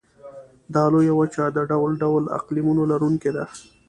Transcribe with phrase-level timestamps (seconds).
[0.73, 3.43] دا لویه وچه د ډول ډول اقلیمونو لرونکې ده.